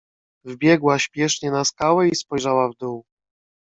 "Wbiegła 0.45 0.99
śpiesznie 0.99 1.51
na 1.51 1.65
skałę 1.65 2.07
i 2.07 2.15
spojrzała 2.15 2.69
w 2.69 2.75
dół." 2.75 3.05